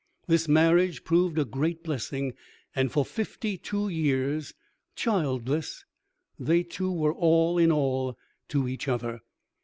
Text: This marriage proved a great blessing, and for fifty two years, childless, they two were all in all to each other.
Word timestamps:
This 0.27 0.47
marriage 0.47 1.03
proved 1.03 1.37
a 1.37 1.45
great 1.45 1.83
blessing, 1.83 2.33
and 2.75 2.91
for 2.91 3.05
fifty 3.05 3.55
two 3.55 3.87
years, 3.87 4.51
childless, 4.95 5.85
they 6.39 6.63
two 6.63 6.91
were 6.91 7.13
all 7.13 7.59
in 7.59 7.71
all 7.71 8.17
to 8.47 8.67
each 8.67 8.87
other. 8.87 9.19